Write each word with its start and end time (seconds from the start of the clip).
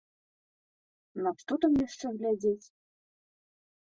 На 1.25 1.33
што 1.41 1.57
там 1.65 1.73
яшчэ 1.87 2.07
глядзець? 2.21 2.67